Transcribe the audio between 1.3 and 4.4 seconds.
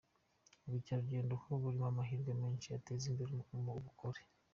ngo burimo amahirwe menshi yateza imbere ubukora.